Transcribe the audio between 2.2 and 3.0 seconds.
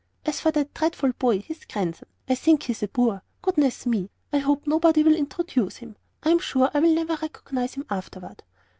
I think he's a